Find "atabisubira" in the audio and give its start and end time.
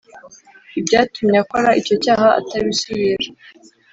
2.39-3.29